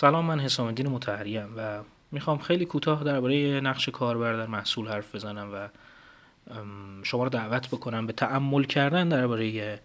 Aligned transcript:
سلام 0.00 0.24
من 0.24 0.40
حسام 0.40 0.66
الدین 0.66 1.00
و 1.56 1.82
می‌خوام 2.12 2.38
خیلی 2.38 2.64
کوتاه 2.64 3.04
درباره 3.04 3.60
نقش 3.60 3.88
کاربر 3.88 4.32
در 4.32 4.46
محصول 4.46 4.88
حرف 4.88 5.14
بزنم 5.14 5.50
و 5.54 5.68
شما 7.02 7.24
رو 7.24 7.28
دعوت 7.28 7.68
بکنم 7.68 8.06
به 8.06 8.12
تأمل 8.12 8.64
کردن 8.64 9.08
درباره 9.08 9.80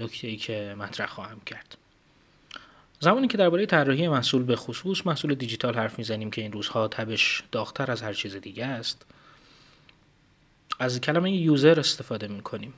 نکته 0.00 0.28
ای 0.28 0.36
که 0.36 0.74
مطرح 0.78 1.06
خواهم 1.06 1.40
کرد. 1.40 1.76
زمانی 3.00 3.28
که 3.28 3.38
درباره 3.38 3.66
طراحی 3.66 4.08
محصول 4.08 4.42
به 4.42 4.56
خصوص 4.56 5.06
محصول 5.06 5.34
دیجیتال 5.34 5.74
حرف 5.74 5.98
می‌زنیم 5.98 6.30
که 6.30 6.42
این 6.42 6.52
روزها 6.52 6.88
تبش 6.88 7.42
داغتر 7.52 7.90
از 7.90 8.02
هر 8.02 8.12
چیز 8.12 8.36
دیگه 8.36 8.66
است 8.66 9.06
از 10.78 11.00
کلمه 11.00 11.32
یوزر 11.32 11.80
استفاده 11.80 12.28
می‌کنیم. 12.28 12.74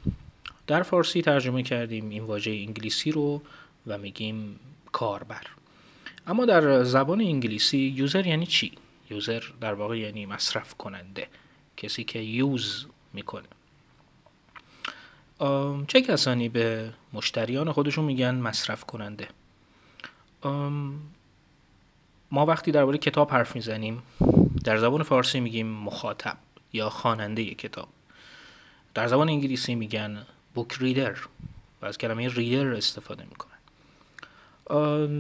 در 0.67 0.83
فارسی 0.83 1.23
ترجمه 1.23 1.63
کردیم 1.63 2.09
این 2.09 2.23
واژه 2.23 2.51
انگلیسی 2.51 3.13
رو 3.13 3.43
و 3.87 3.99
میگیم 3.99 4.61
کاربر. 4.93 5.47
اما 6.27 6.45
در 6.45 6.85
زبان 6.85 7.21
انگلیسی 7.21 7.79
یوزر 7.79 8.27
یعنی 8.27 8.47
چی؟ 8.47 8.73
یوزر 9.11 9.43
در 9.61 9.75
واقع 9.75 9.99
یعنی 9.99 10.27
مصرف 10.27 10.75
کننده 10.75 11.29
کسی 11.77 12.05
که 12.05 12.19
یوز 12.19 12.87
می‌کنه. 13.13 13.49
چه 15.89 16.01
کسانی 16.01 16.49
به 16.49 16.93
مشتریان 17.13 17.73
خودشون 17.73 18.05
میگن 18.05 18.35
مصرف 18.35 18.85
کننده؟ 18.85 19.29
ما 22.31 22.47
وقتی 22.47 22.71
درباره 22.71 22.99
کتاب 22.99 23.31
حرف 23.31 23.55
می‌زنیم 23.55 24.03
در 24.65 24.77
زبان 24.77 25.03
فارسی 25.03 25.41
میگیم 25.41 25.67
مخاطب 25.67 26.37
یا 26.73 26.91
خواننده 26.91 27.55
کتاب. 27.55 27.89
در 28.95 29.07
زبان 29.07 29.29
انگلیسی 29.29 29.75
میگن 29.75 30.27
بوک 30.55 30.73
ریدر 30.81 31.17
و 31.83 31.87
از 31.87 31.99
کلمه 31.99 32.29
ریدر 32.29 32.75
استفاده 32.75 33.25
می‌کنن. 33.25 33.56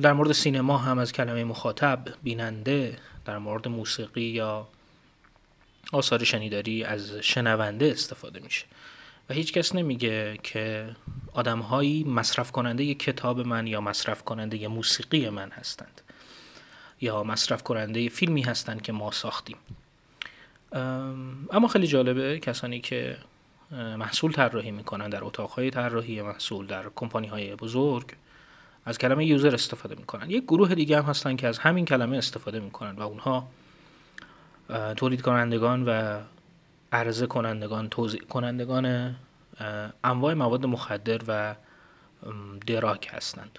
در 0.02 0.12
مورد 0.12 0.32
سینما 0.32 0.78
هم 0.78 0.98
از 0.98 1.12
کلمه 1.12 1.44
مخاطب 1.44 2.04
بیننده 2.22 2.98
در 3.24 3.38
مورد 3.38 3.68
موسیقی 3.68 4.22
یا 4.22 4.68
آثار 5.92 6.24
شنیداری 6.24 6.84
از 6.84 7.12
شنونده 7.12 7.86
استفاده 7.86 8.40
میشه. 8.40 8.64
و 9.30 9.34
هیچ 9.34 9.52
کس 9.52 9.74
نمیگه 9.74 10.38
که 10.42 10.88
آدمهایی 11.32 12.04
مصرف 12.04 12.52
کننده 12.52 12.94
کتاب 12.94 13.40
من 13.40 13.66
یا 13.66 13.80
مصرف 13.80 14.22
کننده 14.22 14.68
موسیقی 14.68 15.28
من 15.28 15.50
هستند 15.50 16.00
یا 17.00 17.22
مصرف 17.22 17.62
کننده 17.62 18.08
فیلمی 18.08 18.42
هستند 18.42 18.82
که 18.82 18.92
ما 18.92 19.10
ساختیم. 19.10 19.56
اما 21.52 21.68
خیلی 21.68 21.86
جالبه 21.86 22.38
کسانی 22.38 22.80
که 22.80 23.16
محصول 23.70 24.32
طراحی 24.32 24.70
می‌کنن 24.70 25.08
در 25.08 25.24
اتاقهای 25.24 25.70
طراحی 25.70 26.22
محصول 26.22 26.66
در 26.66 26.84
کمپانی 26.94 27.26
های 27.26 27.54
بزرگ 27.54 28.06
از 28.86 28.98
کلمه 28.98 29.26
یوزر 29.26 29.54
استفاده 29.54 29.94
می‌کنن. 29.94 30.30
یک 30.30 30.44
گروه 30.44 30.74
دیگه 30.74 30.96
هم 30.96 31.04
هستن 31.04 31.36
که 31.36 31.48
از 31.48 31.58
همین 31.58 31.84
کلمه 31.84 32.16
استفاده 32.16 32.60
می‌کنن 32.60 32.96
و 32.96 33.02
اونها 33.02 33.48
تولید 34.96 35.22
کنندگان 35.22 35.84
و 35.88 36.20
عرضه 36.92 37.26
کنندگان 37.26 37.88
توضیح 37.88 38.20
کنندگان 38.20 39.16
انواع 40.04 40.34
مواد 40.34 40.66
مخدر 40.66 41.20
و 41.28 41.54
دراک 42.66 43.08
هستند. 43.10 43.58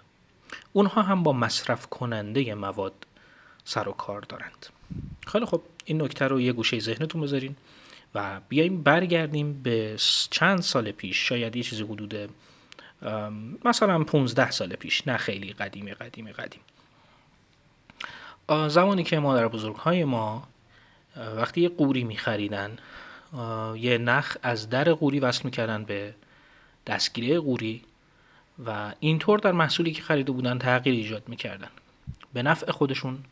اونها 0.73 1.01
هم 1.01 1.23
با 1.23 1.33
مصرف 1.33 1.87
کننده 1.87 2.55
مواد 2.55 2.93
سر 3.63 3.89
و 3.89 3.91
کار 3.91 4.21
دارند. 4.21 4.65
خیلی 5.27 5.45
خب 5.45 5.61
این 5.85 6.01
نکته 6.01 6.27
رو 6.27 6.41
یه 6.41 6.53
گوشه 6.53 6.79
ذهنتون 6.79 7.21
بذارین 7.21 7.55
و 8.15 8.39
بیایم 8.49 8.83
برگردیم 8.83 9.61
به 9.63 9.95
چند 10.29 10.61
سال 10.61 10.91
پیش. 10.91 11.27
شاید 11.29 11.55
یه 11.55 11.63
چیزی 11.63 11.83
حدود 11.83 12.29
مثلا 13.65 14.03
15 14.03 14.51
سال 14.51 14.75
پیش 14.75 15.07
نه 15.07 15.17
خیلی 15.17 15.53
قدیم 15.53 15.93
قدیم. 15.93 16.31
قدیم 16.31 16.61
زمانی 18.69 19.03
که 19.03 19.19
مادر 19.19 19.47
بزرگ 19.47 19.75
های 19.75 20.03
ما 20.03 20.47
وقتی 21.15 21.61
یه 21.61 21.69
قوری 21.69 22.03
می 22.03 22.17
خریدن 22.17 22.77
یه 23.75 23.97
نخ 23.97 24.37
از 24.43 24.69
در 24.69 24.93
قوری 24.93 25.19
وصل 25.19 25.41
می‌کردن 25.43 25.83
به 25.83 26.15
دستگیره 26.87 27.39
قوری 27.39 27.83
و 28.65 28.93
اینطور 28.99 29.39
در 29.39 29.51
محصولی 29.51 29.91
که 29.91 30.01
خریده 30.01 30.31
بودن 30.31 30.59
تغییر 30.59 30.95
ایجاد 30.95 31.29
می‌کردن. 31.29 31.69
به 32.33 32.43
نفع 32.43 32.71
خودشون 32.71 33.23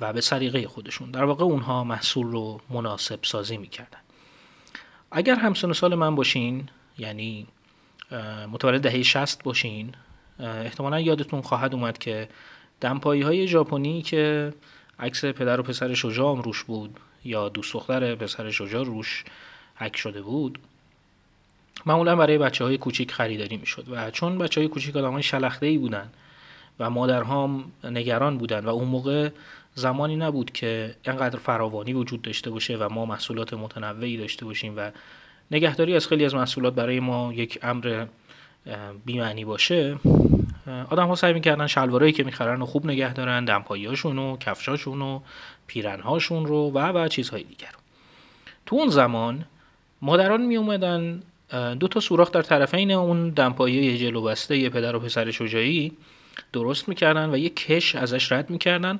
و 0.00 0.12
به 0.12 0.20
سریقه 0.20 0.68
خودشون. 0.68 1.10
در 1.10 1.24
واقع 1.24 1.44
اونها 1.44 1.84
محصول 1.84 2.26
رو 2.26 2.60
مناسب 2.70 3.18
سازی 3.22 3.56
می‌کردن. 3.56 3.98
اگر 5.10 5.34
همسن 5.34 5.72
سال 5.72 5.94
من 5.94 6.14
باشین 6.14 6.68
یعنی 6.98 7.46
متولد 8.52 8.82
دهه 8.82 9.02
60 9.02 9.42
باشین. 9.42 9.92
احتمالا 10.40 11.00
یادتون 11.00 11.40
خواهد 11.40 11.74
اومد 11.74 11.98
که 11.98 12.28
دمپایی 12.80 13.22
های 13.22 13.48
ژاپنی 13.48 14.02
که 14.02 14.52
عکس 14.98 15.24
پدر 15.24 15.60
و 15.60 15.62
پسر 15.62 15.94
شجاع 15.94 16.42
روش 16.42 16.64
بود 16.64 17.00
یا 17.24 17.48
دوست 17.48 17.72
دختر 17.72 18.14
پسر 18.14 18.50
شجاع 18.50 18.84
روش 18.84 19.24
حک 19.76 19.96
شده 19.96 20.22
بود 20.22 20.58
معمولا 21.86 22.16
برای 22.16 22.38
بچه 22.38 22.64
های 22.64 22.78
کوچیک 22.78 23.12
خریداری 23.12 23.56
می‌شد. 23.56 23.86
و 23.90 24.10
چون 24.10 24.38
بچه 24.38 24.60
های 24.60 24.68
کوچیک 24.68 24.96
آدم 24.96 25.12
های 25.12 25.22
شلخته 25.22 25.66
ای 25.66 25.78
بودن 25.78 26.10
و 26.78 26.90
مادرها 26.90 27.64
نگران 27.84 28.38
بودن 28.38 28.64
و 28.64 28.68
اون 28.68 28.88
موقع 28.88 29.30
زمانی 29.74 30.16
نبود 30.16 30.50
که 30.50 30.94
اینقدر 31.06 31.38
فراوانی 31.38 31.92
وجود 31.92 32.22
داشته 32.22 32.50
باشه 32.50 32.76
و 32.76 32.88
ما 32.92 33.06
محصولات 33.06 33.54
متنوعی 33.54 34.16
داشته 34.16 34.44
باشیم 34.44 34.74
و 34.76 34.90
نگهداری 35.50 35.96
از 35.96 36.06
خیلی 36.06 36.24
از 36.24 36.34
محصولات 36.34 36.74
برای 36.74 37.00
ما 37.00 37.32
یک 37.32 37.58
امر 37.62 38.06
بیمعنی 39.04 39.44
باشه. 39.44 39.96
آدم 40.90 41.06
ها 41.06 41.14
سعی 41.14 41.32
می‌کردن 41.32 41.66
شلوارایی 41.66 42.12
که 42.12 42.24
می‌خرن 42.24 42.62
و 42.62 42.66
خوب 42.66 42.86
نگه 42.86 43.12
دارن 43.12 43.44
دمپاییاشون 43.44 44.18
و 44.18 44.36
کفشاشون 44.36 45.02
و 45.02 45.20
پیرنهاشون 45.66 46.46
رو 46.46 46.70
و 46.70 46.78
و 46.78 47.08
چیزهای 47.08 47.42
دیگر 47.42 47.70
تو 48.66 48.76
اون 48.76 48.88
زمان 48.88 49.44
مادران 50.02 50.42
می 50.42 50.56
اومدن 50.56 51.22
دو 51.80 51.88
تا 51.88 52.00
سوراخ 52.00 52.30
در 52.30 52.42
طرفین 52.42 52.90
اون 52.90 53.30
دمپایی 53.30 53.98
جلو 53.98 54.22
بسته 54.22 54.58
یه 54.58 54.70
پدر 54.70 54.96
و 54.96 55.00
پسر 55.00 55.30
شجاعی 55.30 55.92
درست 56.52 56.88
می‌کردن 56.88 57.30
و 57.30 57.36
یه 57.36 57.48
کش 57.48 57.94
ازش 57.94 58.32
رد 58.32 58.50
می‌کردن 58.50 58.98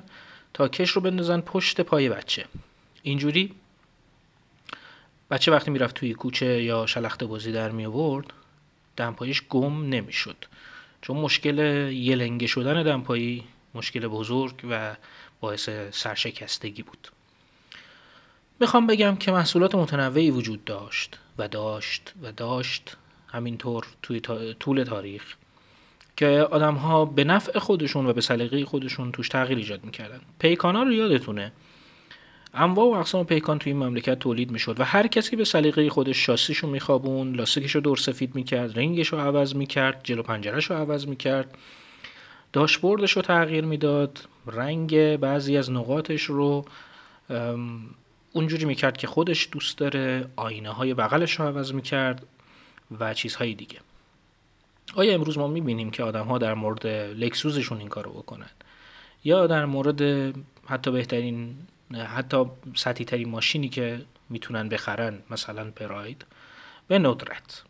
تا 0.53 0.67
کش 0.67 0.89
رو 0.89 1.01
بندازن 1.01 1.41
پشت 1.41 1.81
پای 1.81 2.09
بچه. 2.09 2.45
اینجوری 3.03 3.51
بچه 5.31 5.51
وقتی 5.51 5.71
می‌رفت 5.71 5.95
توی 5.95 6.13
کوچه 6.13 6.63
یا 6.63 6.85
شلخته 6.85 7.25
بازی 7.25 7.51
در 7.51 7.71
می 7.71 7.85
آورد 7.85 8.33
دمپاییش 8.97 9.43
گم 9.49 9.89
نمی‌شد. 9.89 10.45
چون 11.01 11.17
مشکل 11.17 11.57
یلنگه 11.93 12.47
شدن 12.47 12.83
دمپایی 12.83 13.43
مشکل 13.75 14.07
بزرگ 14.07 14.53
و 14.69 14.95
باعث 15.39 15.69
سرشکستگی 15.91 16.83
بود. 16.83 17.07
می‌خوام 18.59 18.87
بگم 18.87 19.15
که 19.15 19.31
محصولات 19.31 19.75
متنوعی 19.75 20.31
وجود 20.31 20.65
داشت 20.65 21.19
و 21.37 21.47
داشت 21.47 22.13
و 22.21 22.31
داشت 22.31 22.97
همینطور 23.27 23.87
توی 24.01 24.19
طول 24.59 24.83
تاریخ 24.83 25.35
که 26.17 26.27
آدم 26.51 26.75
ها 26.75 27.05
به 27.05 27.23
نفع 27.23 27.59
خودشون 27.59 28.05
و 28.05 28.13
به 28.13 28.21
سلیقه 28.21 28.65
خودشون 28.65 29.11
توش 29.11 29.29
تغییر 29.29 29.57
ایجاد 29.57 29.83
می‌کردن. 29.83 30.21
پیکانا 30.39 30.83
رو 30.83 30.91
یادتونه. 30.93 31.51
انواع 32.57 32.87
و 32.87 32.99
اقسام 32.99 33.25
پیکان 33.25 33.59
توی 33.59 33.71
این 33.71 33.83
مملکت 33.83 34.19
تولید 34.19 34.51
می‌شد 34.51 34.79
و 34.79 34.83
هر 34.83 35.07
کسی 35.07 35.35
به 35.35 35.45
سلیقه 35.45 35.89
خودش 35.89 36.25
شاسیشو 36.25 36.67
میخوابون 36.67 37.35
لاستیکش 37.35 37.75
رو 37.75 37.81
دور 37.81 37.97
سفید 37.97 38.35
می‌کرد 38.35 38.79
رنگش 38.79 39.07
رو 39.07 39.19
عوض 39.19 39.55
می‌کرد 39.55 40.01
جلو 40.03 40.23
پنجرش 40.23 40.71
رو 40.71 40.75
عوض 40.75 41.07
می‌کرد. 41.07 41.57
داشبوردش 42.53 43.11
رو 43.11 43.21
تغییر 43.21 43.65
می‌داد 43.65 44.27
رنگ 44.47 45.17
بعضی 45.17 45.57
از 45.57 45.71
نقاطش 45.71 46.23
رو 46.23 46.65
اونجوری 48.33 48.65
می‌کرد 48.65 48.97
که 48.97 49.07
خودش 49.07 49.49
دوست 49.51 49.77
داره 49.77 50.25
آینه 50.35 50.69
های 50.69 50.93
بغلش 50.93 51.39
رو 51.39 51.45
عوض 51.45 51.73
می‌کرد 51.73 52.25
و 52.99 53.13
چیزهای 53.13 53.53
دیگه. 53.53 53.77
آیا 54.95 55.13
امروز 55.13 55.37
ما 55.37 55.47
می‌بینیم 55.47 55.89
که 55.89 56.03
آدم 56.03 56.25
ها 56.25 56.37
در 56.37 56.53
مورد 56.53 56.87
لکسوزشون 56.87 57.77
این 57.77 57.87
کارو 57.87 58.11
بکنن؟ 58.11 58.49
یا 59.23 59.47
در 59.47 59.65
مورد 59.65 60.33
حتی 60.65 60.91
بهترین 60.91 61.55
حتی 61.93 62.45
سطحی 62.75 63.05
ترین 63.05 63.29
ماشینی 63.29 63.69
که 63.69 64.01
می‌تونن 64.29 64.69
بخرن 64.69 65.19
مثلا 65.29 65.71
پراید 65.71 66.25
به 66.87 66.99
ندرت 66.99 67.63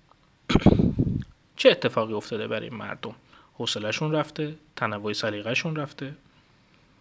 چه 1.56 1.70
اتفاقی 1.70 2.14
افتاده 2.14 2.48
برای 2.48 2.70
مردم؟ 2.70 3.16
حوصلهشون 3.54 4.12
رفته 4.12 4.56
تنوع 4.76 5.14
سلیقهشون 5.14 5.76
رفته. 5.76 6.14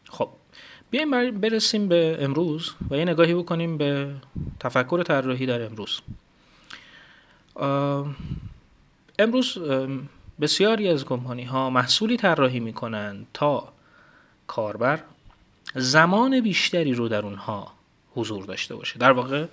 خب 0.08 0.28
بیایم 0.90 1.40
برسیم 1.40 1.88
به 1.88 2.16
امروز 2.20 2.72
و 2.90 2.96
یه 2.96 3.04
نگاهی 3.04 3.34
بکنیم 3.34 3.78
به 3.78 4.14
تفکر 4.60 5.02
طراحی 5.02 5.46
در 5.46 5.62
امروز. 5.62 6.00
امروز 9.18 9.58
بسیاری 10.40 10.88
از 10.88 11.04
کمپانی 11.04 11.44
ها 11.44 11.70
محصولی 11.70 12.16
طراحی 12.16 12.60
می‌کنن 12.60 13.26
تا 13.34 13.72
کاربر 14.46 15.02
زمان 15.76 16.40
بیشتری 16.40 16.92
رو 16.92 17.08
در 17.08 17.22
اونها 17.22 17.72
حضور 18.14 18.44
داشته 18.44 18.76
باشه. 18.76 18.98
در 18.98 19.12
واقع 19.12 19.46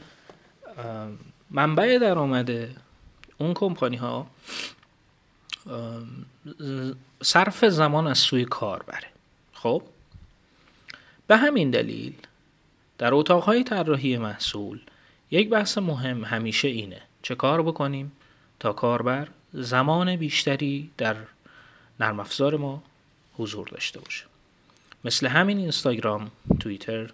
منبع 1.51 1.97
درآمد 1.97 2.51
اون 3.37 3.53
کمپانی 3.53 3.97
ها 3.97 4.27
صرف 7.21 7.65
زمان 7.65 8.07
از 8.07 8.17
سوی 8.17 8.45
کاربره 8.45 9.07
خب؟ 9.53 9.83
به 11.27 11.37
همین 11.37 11.71
دلیل 11.71 12.13
در 12.97 13.13
اتاقهای 13.13 13.63
طراحی 13.63 14.17
محصول 14.17 14.79
یک 15.31 15.49
بحث 15.49 15.77
مهم 15.77 16.25
همیشه 16.25 16.67
اینه. 16.67 17.01
چه 17.21 17.35
کار 17.35 17.61
بکنیم 17.61 18.11
تا 18.59 18.73
کاربر 18.73 19.27
زمان 19.53 20.15
بیشتری 20.15 20.89
در 20.97 21.15
نرم 21.99 22.19
افزار 22.19 22.57
ما 22.57 22.83
حضور 23.37 23.67
داشته 23.67 23.99
باشه؟ 23.99 24.25
مثل 25.05 25.27
همین 25.27 25.57
اینستاگرام، 25.57 26.31
توییتر، 26.59 27.09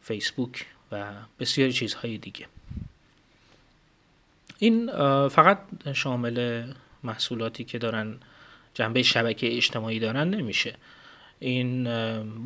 فیسبوک 0.00 0.66
و 0.92 1.12
بسیاری 1.40 1.72
چیزهای 1.72 2.18
دیگه. 2.18 2.46
این 4.58 4.86
فقط 5.28 5.58
شامل 5.92 6.66
محصولاتی 7.04 7.64
که 7.64 7.78
دارن 7.78 8.16
جنبه 8.74 9.02
شبکه 9.02 9.56
اجتماعی 9.56 9.98
دارن 9.98 10.28
نمیشه. 10.28 10.74
این 11.38 11.88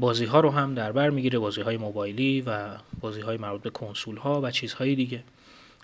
بازی 0.00 0.24
ها 0.24 0.40
رو 0.40 0.50
هم 0.50 0.74
در 0.74 0.92
بر 0.92 1.10
می‌گیره 1.10 1.38
بازی 1.38 1.60
های 1.60 1.76
موبایلی 1.76 2.40
و 2.40 2.76
بازی 3.00 3.20
های 3.20 3.36
مربوط 3.36 3.62
به 3.62 3.70
کنسول 3.70 4.16
ها 4.16 4.40
و 4.40 4.50
چیزهای 4.50 4.94
دیگه. 4.94 5.24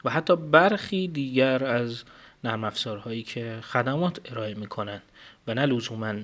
و 0.04 0.10
حتی 0.10 0.36
برخی 0.36 1.08
دیگر 1.08 1.64
از 1.64 2.04
نرم 2.44 2.64
افزارهایی 2.64 3.22
که 3.22 3.58
خدمات 3.62 4.20
ارائه 4.32 4.54
می‌کنن 4.54 5.02
و 5.46 5.54
نه 5.54 5.66
لزوما 5.66 6.14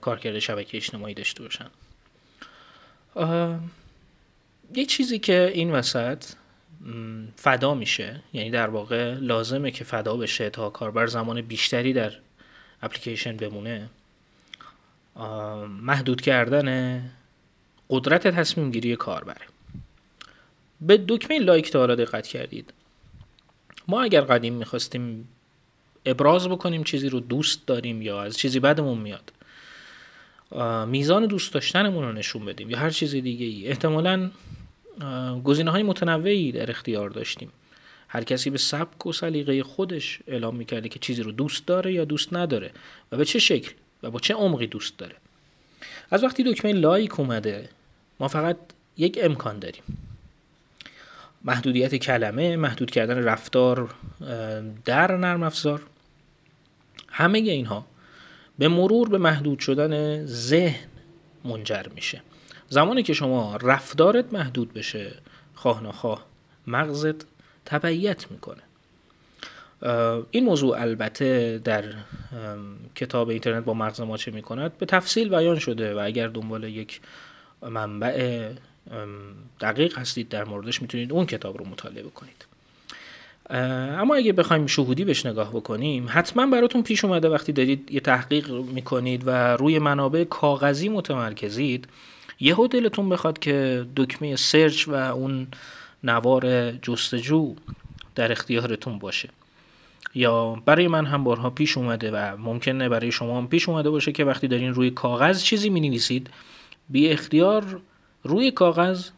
کارکرد 0.00 0.38
شبکه 0.38 0.76
اجتماعی 0.76 1.14
داشته 1.14 1.42
باشن. 1.42 1.70
یه 4.74 4.86
چیزی 4.86 5.18
که 5.18 5.50
این 5.54 5.70
وسط 5.70 6.24
فدا 7.36 7.74
میشه 7.74 8.22
یعنی 8.32 8.50
در 8.50 8.68
واقع 8.68 9.14
لازمه 9.14 9.70
که 9.70 9.84
فدا 9.84 10.16
بشه 10.16 10.50
تا 10.50 10.70
کاربر 10.70 11.06
زمان 11.06 11.40
بیشتری 11.40 11.92
در 11.92 12.12
اپلیکیشن 12.82 13.36
بمونه. 13.36 13.90
محدود 15.68 16.20
کردن 16.20 17.10
قدرت 17.90 18.28
تصمیم 18.28 18.70
گیری 18.70 18.96
کاربره 18.96 19.46
به 20.80 21.04
دکمه 21.08 21.38
لایک 21.38 21.70
تا 21.70 21.78
حالا 21.78 21.94
دقت 21.94 22.26
کردید. 22.26 22.72
ما 23.88 24.02
اگر 24.02 24.20
قدیم 24.20 24.54
می‌خواستیم 24.54 25.28
ابراز 26.06 26.48
بکنیم 26.48 26.84
چیزی 26.84 27.08
رو 27.08 27.20
دوست 27.20 27.66
داریم 27.66 28.02
یا 28.02 28.22
از 28.22 28.38
چیزی 28.38 28.60
بدمون 28.60 28.98
میاد 28.98 29.32
میزان 30.86 31.26
دوست 31.26 31.52
داشتنمون 31.54 32.04
رو 32.04 32.12
نشون 32.12 32.44
بدیم. 32.44 32.70
یا 32.70 32.78
هر 32.78 32.90
چیز 32.90 33.10
دیگه 33.10 33.46
ای 33.46 33.68
احتمالا 33.68 34.30
گزینه 35.44 35.70
های 35.70 35.82
متنوعی 35.82 36.52
در 36.52 36.70
اختیار 36.70 37.10
داشتیم. 37.10 37.52
هر 38.08 38.24
کسی 38.24 38.50
به 38.50 38.58
سبک 38.58 39.06
و 39.06 39.12
سلیقه 39.12 39.62
خودش 39.62 40.18
اعلام 40.26 40.56
می‌کرده 40.56 40.88
که 40.88 40.98
چیزی 40.98 41.22
رو 41.22 41.32
دوست 41.32 41.66
داره 41.66 41.92
یا 41.92 42.04
دوست 42.04 42.34
نداره 42.34 42.70
و 43.12 43.16
به 43.16 43.24
چه 43.24 43.38
شکل 43.38 43.72
و 44.02 44.10
با 44.10 44.18
چه 44.18 44.34
عمقی 44.34 44.66
دوست 44.66 44.98
داره. 44.98 45.14
از 46.10 46.24
وقتی 46.24 46.42
دکمه 46.42 46.72
لایک 46.72 47.20
اومده 47.20 47.68
ما 48.20 48.28
فقط 48.28 48.56
یک 48.96 49.18
امکان 49.22 49.58
داریم. 49.58 49.82
محدودیت 51.44 51.94
کلمه 51.94 52.56
محدود 52.56 52.90
کردن 52.90 53.24
رفتار 53.24 53.94
در 54.84 55.16
نرم 55.16 55.42
افزار. 55.42 55.82
همه 57.08 57.38
اینها 57.38 57.86
به 58.58 58.68
مرور 58.68 59.08
به 59.08 59.18
محدود 59.18 59.58
شدن 59.58 60.24
ذهن 60.26 60.88
منجر 61.44 61.86
میشه. 61.94 62.22
زمانی 62.68 63.02
که 63.02 63.12
شما 63.12 63.56
رفتارت 63.56 64.32
محدود 64.32 64.72
بشه 64.72 65.12
خواه 65.54 65.84
نخواه 65.84 66.24
مغزت 66.66 67.26
تبعیت 67.64 68.30
می‌کنه. 68.30 68.62
این 70.30 70.44
موضوع 70.44 70.80
البته 70.80 71.60
در 71.64 71.84
کتاب 72.94 73.28
اینترنت 73.28 73.64
با 73.64 73.74
مغز 73.74 74.00
ما 74.00 74.16
چه 74.16 74.30
می‌کند؟ 74.30 74.78
به 74.78 74.86
تفصیل 74.86 75.28
بیان 75.28 75.58
شده 75.58 75.94
و 75.94 75.98
اگر 75.98 76.28
دنبال 76.28 76.64
یک 76.64 77.00
منبع 77.62 78.48
دقیق 79.60 79.98
هستید 79.98 80.28
در 80.28 80.44
موردش 80.44 80.82
می‌تونید 80.82 81.12
اون 81.12 81.26
کتاب 81.26 81.58
رو 81.58 81.64
مطالعه 81.64 82.02
کنید 82.02 82.46
اما 83.50 84.14
اگه 84.14 84.32
بخوایم 84.32 84.66
شهودی 84.66 85.04
بهش 85.04 85.26
نگاه 85.26 85.50
بکنیم 85.50 86.06
حتما 86.08 86.46
براتون 86.46 86.82
پیش 86.82 87.04
اومده 87.04 87.28
وقتی 87.28 87.52
دارید 87.52 87.90
یه 87.90 88.00
تحقیق 88.00 88.50
می‌کنید 88.50 89.22
و 89.26 89.56
روی 89.56 89.78
منابع 89.78 90.24
کاغذی 90.24 90.88
متمرکزید 90.88 91.88
یهو 92.40 92.66
دلتون 92.66 93.08
بخواد 93.08 93.38
که 93.38 93.86
دکمه 93.96 94.36
سرچ 94.36 94.88
و 94.88 94.94
اون 94.94 95.46
نوار 96.04 96.72
جستجو 96.72 97.54
در 98.14 98.32
اختیارتون 98.32 98.98
باشه. 98.98 99.28
یا 100.14 100.62
برای 100.64 100.88
من 100.88 101.06
هم 101.06 101.24
بارها 101.24 101.50
پیش 101.50 101.76
اومده 101.76 102.10
و 102.10 102.36
ممکنه 102.36 102.88
برای 102.88 103.12
شما 103.12 103.38
هم 103.38 103.48
پیش 103.48 103.68
اومده 103.68 103.90
باشه 103.90 104.12
که 104.12 104.24
وقتی 104.24 104.48
دارین 104.48 104.74
روی 104.74 104.90
کاغذ 104.90 105.42
چیزی 105.42 105.70
می 105.70 105.80
نویسید 105.80 106.30
بی 106.88 107.08
اختیار 107.08 107.80
روی 108.22 108.50
کاغذ 108.50 109.08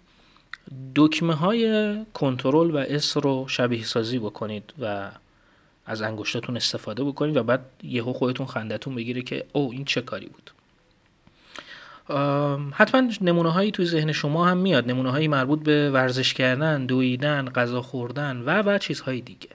دکمه 0.94 1.34
های 1.34 1.94
کنترل 2.14 2.70
و 2.70 2.76
اس 2.76 3.16
رو 3.16 3.48
شبیه 3.48 3.84
سازی 3.84 4.18
بکنید 4.18 4.74
و 4.80 5.10
از 5.86 6.02
انگشتتون 6.02 6.56
استفاده 6.56 7.04
بکنید 7.04 7.36
و 7.36 7.42
بعد 7.42 7.60
یهو 7.82 8.12
خودتون 8.12 8.46
خندتون 8.46 8.94
بگیره 8.94 9.22
که 9.22 9.44
او 9.52 9.72
این 9.72 9.84
چه 9.84 10.00
کاری 10.00 10.26
بود. 10.26 10.50
حتما 12.72 13.10
نمونه 13.20 13.52
هایی 13.52 13.70
توی 13.70 13.86
ذهن 13.86 14.12
شما 14.12 14.46
هم 14.46 14.56
میاد. 14.56 14.90
نمونه 14.90 15.10
هایی 15.10 15.28
مربوط 15.28 15.62
به 15.62 15.90
ورزش 15.90 16.34
کردن 16.34 16.86
دویدن 16.86 17.48
غذا 17.48 17.82
خوردن 17.82 18.36
و 18.36 18.62
و 18.62 18.78
چیزهای 18.78 19.20
دیگه. 19.20 19.48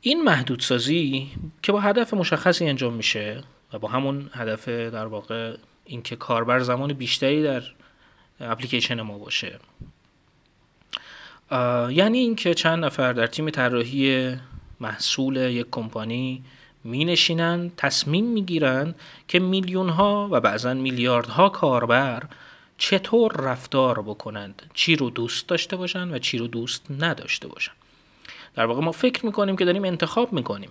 این 0.00 0.24
محدودسازی 0.24 1.30
که 1.62 1.72
با 1.72 1.80
هدف 1.80 2.14
مشخصی 2.14 2.68
انجام 2.68 2.94
میشه 2.94 3.42
و 3.72 3.78
با 3.78 3.88
همون 3.88 4.30
هدف 4.32 4.68
در 4.68 5.06
واقع 5.06 5.56
اینکه 5.84 6.16
کاربر 6.16 6.60
زمان 6.60 6.92
بیشتری 6.92 7.42
در 7.42 7.62
اپلیکیشن 8.42 9.00
ما 9.00 9.18
باشه. 9.18 9.58
یعنی 11.90 12.18
اینکه 12.18 12.54
چند 12.54 12.84
نفر 12.84 13.12
در 13.12 13.26
تیم 13.26 13.50
طراحی 13.50 14.36
محصول 14.80 15.36
یک 15.36 15.66
کمپانی 15.70 16.44
می 16.84 17.04
نشینن 17.04 17.70
تصمیم 17.76 18.26
می 18.26 18.42
گیرن 18.42 18.94
که 19.28 19.38
میلیون 19.38 19.88
ها 19.88 20.28
و 20.30 20.40
بعضا 20.40 20.74
میلیاردها 20.74 21.48
کاربر 21.48 22.22
چطور 22.78 23.32
رفتار 23.32 24.02
بکنند. 24.02 24.70
چی 24.74 24.96
رو 24.96 25.10
دوست 25.10 25.48
داشته 25.48 25.76
باشن 25.76 26.14
و 26.14 26.18
چی 26.18 26.38
رو 26.38 26.46
دوست 26.46 26.86
نداشته 26.90 27.48
باشن. 27.48 27.72
در 28.54 28.66
واقع 28.66 28.80
ما 28.80 28.92
فکر 28.92 29.26
می‌کنیم 29.26 29.56
که 29.56 29.64
داریم 29.64 29.84
انتخاب 29.84 30.32
می‌کنیم. 30.32 30.70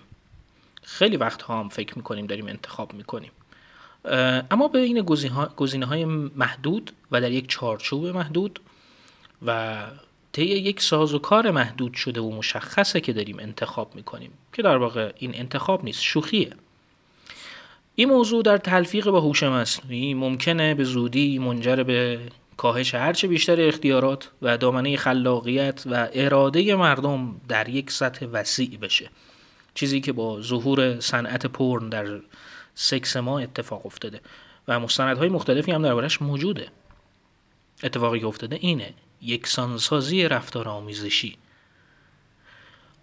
خیلی 0.82 1.16
وقت 1.16 1.42
ها 1.42 1.60
هم 1.60 1.68
فکر 1.68 1.96
می‌کنیم 1.96 2.26
داریم 2.26 2.46
انتخاب 2.46 2.94
می‌کنیم. 2.94 3.30
اما 4.50 4.68
به 4.68 4.78
این 4.78 5.00
گزینه 5.56 5.86
های 5.86 6.04
محدود 6.04 6.92
و 7.10 7.20
در 7.20 7.32
یک 7.32 7.48
چارچوب 7.48 8.06
محدود 8.06 8.60
و 9.46 9.82
طی 10.32 10.44
یک 10.44 10.80
ساز 10.80 11.14
و 11.14 11.18
کار 11.18 11.50
محدود 11.50 11.94
شده 11.94 12.20
و 12.20 12.30
مشخصه 12.30 13.00
که 13.00 13.12
داریم 13.12 13.38
انتخاب 13.38 13.94
می‌کنیم 13.94 14.30
که 14.52 14.62
در 14.62 14.76
واقع 14.76 15.12
این 15.18 15.34
انتخاب 15.34 15.84
نیست 15.84 16.02
شوخیه. 16.02 16.52
این 17.94 18.08
موضوع 18.08 18.42
در 18.42 18.58
تلفیق 18.58 19.10
با 19.10 19.20
هوش 19.20 19.42
مصنوعی 19.42 20.14
ممکنه 20.14 20.74
به 20.74 20.84
زودی 20.84 21.38
منجر 21.38 21.82
به 21.82 22.20
کاهش 22.56 22.94
هرچه 22.94 23.28
بیشتر 23.28 23.68
اختیارات 23.68 24.30
و 24.42 24.58
دامنه 24.58 24.96
خلاقیت 24.96 25.82
و 25.86 26.08
اراده 26.12 26.74
مردم 26.74 27.40
در 27.48 27.68
یک 27.68 27.90
سطح 27.90 28.26
وسیع 28.26 28.78
بشه. 28.78 29.10
چیزی 29.74 30.00
که 30.00 30.12
با 30.12 30.40
ظهور 30.40 31.00
صنعت 31.00 31.46
پرن 31.46 31.88
در 31.88 32.20
سکس 32.74 33.16
ما 33.16 33.38
اتفاق 33.38 33.86
افتاده 33.86 34.20
و 34.68 34.80
مستندهای 34.80 35.28
مختلفی 35.28 35.72
هم 35.72 35.82
دربارش 35.82 36.22
موجوده. 36.22 36.68
اتفاقی 37.82 38.20
که 38.20 38.26
افتاده 38.26 38.56
اینه 38.60 38.94
یکسانسازی 39.22 40.28
رفتار 40.28 40.68
آمیزشی. 40.68 41.36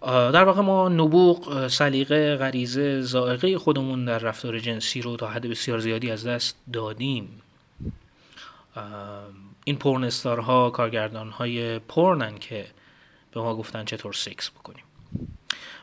در 0.02 0.44
واقع 0.44 0.60
ما 0.60 0.88
نبوغ 0.88 1.68
سلیقه 1.68 2.36
غریزه 2.36 3.00
زائقه 3.00 3.58
خودمون 3.58 4.04
در 4.04 4.18
رفتار 4.18 4.58
جنسی 4.58 5.02
رو 5.02 5.16
تا 5.16 5.28
حد 5.28 5.46
بسیار 5.46 5.78
زیادی 5.78 6.10
از 6.10 6.26
دست 6.26 6.56
دادیم. 6.72 7.42
این 9.64 9.76
پورن 9.76 10.04
استارها 10.04 10.70
کارگردان 10.70 11.30
های 11.30 11.78
پورنن 11.78 12.38
که 12.38 12.66
به 13.32 13.40
ما 13.40 13.56
گفتن 13.56 13.84
چطور 13.84 14.12
سکس 14.12 14.50
بکنیم. 14.50 14.84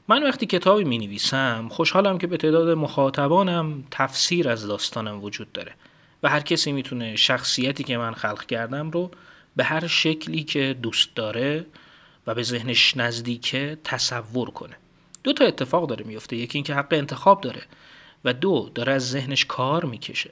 من 0.10 0.24
وقتی 0.24 0.46
کتابی 0.46 0.84
می 0.84 0.98
نویسم 0.98 1.68
خوشحالم 1.72 2.18
که 2.18 2.28
به 2.28 2.38
تعداد 2.38 2.78
مخاطبانم 2.78 3.84
تفسیر 3.92 4.50
از 4.50 4.68
داستانم 4.68 5.24
وجود 5.24 5.52
داره 5.52 5.74
و 6.24 6.30
هر 6.30 6.40
کسی 6.40 6.72
می‌تونه 6.72 7.16
شخصیتی 7.16 7.84
که 7.84 7.98
من 7.98 8.14
خلق 8.14 8.46
کردم 8.46 8.92
رو 8.92 9.12
به 9.56 9.64
هر 9.64 9.88
شکلی 9.88 10.44
که 10.44 10.76
دوست 10.82 11.16
داره 11.16 11.66
و 12.28 12.36
به 12.36 12.44
ذهنش 12.44 12.98
نزدیکه 12.98 13.78
تصور 13.84 14.50
کنه. 14.50 14.76
دو 15.24 15.34
تا 15.34 15.46
اتفاق 15.46 15.90
داره 15.90 16.06
میفته 16.06 16.36
یکی 16.36 16.58
اینکه 16.58 16.76
حق 16.76 16.94
انتخاب 16.94 17.42
داره 17.42 17.62
و 18.26 18.34
دو 18.34 18.70
داره 18.76 18.94
از 18.94 19.10
ذهنش 19.10 19.46
کار 19.46 19.86
می‌کشه. 19.86 20.32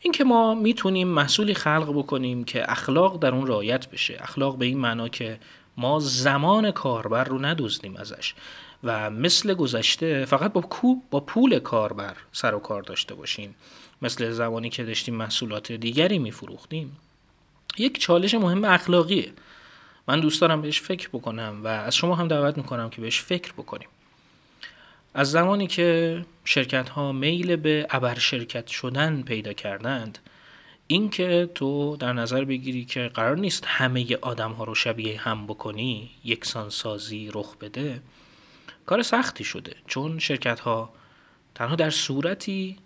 اینکه 0.00 0.24
ما 0.24 0.54
می‌تونیم 0.54 1.08
محصولی 1.08 1.54
خلق 1.54 1.92
بکنیم 1.92 2.44
که 2.44 2.72
اخلاق 2.72 3.18
در 3.18 3.34
اون 3.34 3.46
رعایت 3.46 3.90
بشه. 3.90 4.16
اخلاق 4.20 4.58
به 4.58 4.66
این 4.66 4.78
معنا 4.78 5.08
که 5.08 5.38
ما 5.80 6.00
زمان 6.00 6.70
کاربر 6.70 7.24
رو 7.24 7.38
ندوزدیم 7.38 7.96
ازش 7.96 8.34
و 8.84 9.10
مثل 9.10 9.54
گذشته 9.54 10.24
فقط 10.24 10.52
با, 10.52 10.64
با 11.10 11.20
پول 11.20 11.58
کاربر 11.58 12.16
سر 12.32 12.54
و 12.54 12.58
کار 12.58 12.82
داشته 12.82 13.14
باشیم. 13.14 13.54
مثل 14.02 14.30
زمانی 14.30 14.70
که 14.70 14.84
داشتیم 14.84 15.14
محصولات 15.14 15.72
دیگری 15.72 16.18
میفروختیم. 16.18 16.96
یک 17.78 17.98
چالش 17.98 18.34
مهم 18.34 18.64
اخلاقیه. 18.64 19.32
من 20.08 20.20
دوست 20.20 20.40
دارم 20.40 20.62
بهش 20.62 20.80
فکر 20.80 21.08
بکنم 21.08 21.60
و 21.64 21.68
از 21.68 21.96
شما 21.96 22.14
هم 22.14 22.28
دعوت 22.28 22.56
می‌کنم 22.56 22.90
که 22.90 23.00
بهش 23.00 23.20
فکر 23.20 23.52
بکنیم. 23.52 23.88
از 25.14 25.30
زمانی 25.30 25.66
که 25.66 26.20
شرکت 26.44 26.88
ها 26.88 27.12
میل 27.12 27.56
به 27.56 27.86
ابر 27.90 28.18
شرکت 28.18 28.66
شدن 28.66 29.22
پیدا 29.22 29.52
کردند 29.52 30.18
اینکه 30.90 31.50
تو 31.54 31.96
در 31.96 32.12
نظر 32.12 32.44
بگیری 32.44 32.84
که 32.84 33.10
قرار 33.14 33.36
نیست 33.36 33.64
همه 33.66 34.16
آدم 34.22 34.52
ها 34.52 34.64
رو 34.64 34.74
شبیه 34.74 35.20
هم 35.20 35.46
بکنی 35.46 36.10
یکسان 36.24 36.70
سازی 36.70 37.30
رخ 37.34 37.56
بده 37.56 38.02
کار 38.86 39.02
سختی 39.02 39.44
شده. 39.44 39.76
چون 39.86 40.18
شرکت 40.18 40.60
ها 40.60 40.92
تنها 41.54 41.76
در 41.76 41.90
صورتی 41.90 42.76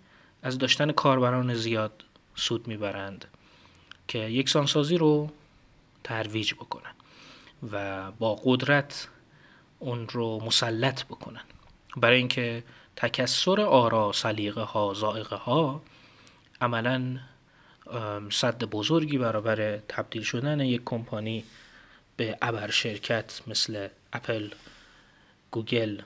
از 0.43 0.57
داشتن 0.57 0.91
کاربران 0.91 1.53
زیاد 1.53 2.03
سود 2.35 2.67
می‌برند 2.67 3.25
که 4.07 4.19
یکسان 4.19 4.65
سازی 4.65 4.97
رو 4.97 5.29
ترویج 6.03 6.53
بکنن 6.53 6.93
و 7.71 8.11
با 8.11 8.35
قدرت 8.43 9.07
اون 9.79 10.07
رو 10.07 10.39
مسلط 10.45 11.05
بکنن. 11.05 11.43
برای 11.97 12.17
اینکه 12.17 12.63
تکسر 12.95 13.61
آرا 13.61 14.11
سلیقه 14.11 14.61
ها 14.61 14.93
زائقه 14.93 15.35
ها 15.35 15.81
عملا 16.61 17.19
صد 18.31 18.63
بزرگی 18.63 19.17
برابر 19.17 19.77
تبدیل 19.77 20.23
شدن 20.23 20.59
یک 20.59 20.81
کمپانی 20.85 21.43
به 22.17 22.37
ابر 22.41 22.71
شرکت 22.71 23.41
مثل 23.47 23.87
اپل 24.13 24.49
گوگل 25.51 26.01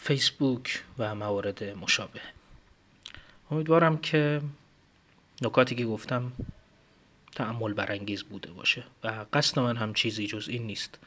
فیسبوک 0.00 0.82
و 0.98 1.14
موارد 1.14 1.64
مشابه. 1.64 2.20
امیدوارم 3.50 3.98
که 3.98 4.42
نکاتی 5.42 5.74
که 5.74 5.84
گفتم 5.84 6.32
تعمل 7.34 7.72
برانگیز 7.72 8.22
بوده 8.22 8.52
باشه 8.52 8.84
و 9.04 9.26
قصد 9.32 9.58
من 9.58 9.76
هم 9.76 9.94
چیزی 9.94 10.26
جز 10.26 10.48
این 10.48 10.62
نیست 10.62 10.98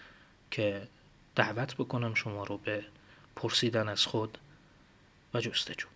که 0.52 0.88
دعوت 1.36 1.76
بکنم 1.76 2.14
شما 2.14 2.44
رو 2.44 2.58
به 2.58 2.86
پرسیدن 3.36 3.90
از 3.90 4.06
خود 4.06 4.38
و 5.34 5.42
جستجو. 5.42 5.88